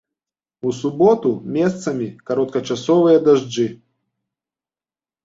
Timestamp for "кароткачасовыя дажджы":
2.29-3.67